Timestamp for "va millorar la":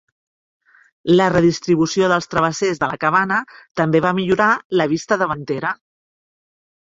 4.07-4.87